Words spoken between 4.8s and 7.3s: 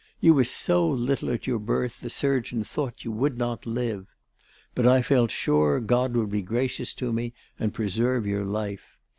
I felt sure God would be gracious to